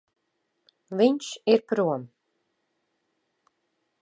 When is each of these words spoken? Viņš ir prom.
Viņš 1.01 1.29
ir 1.57 1.63
prom. 1.73 2.09